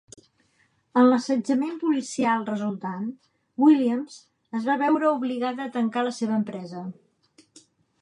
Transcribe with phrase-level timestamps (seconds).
[1.01, 3.05] En l'assetjament policial resultant,
[3.67, 4.19] Williams
[4.61, 6.87] es va veure obligada a tancar la seva empresa.